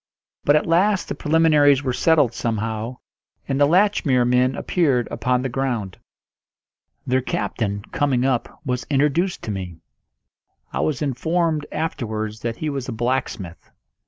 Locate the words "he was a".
12.55-12.91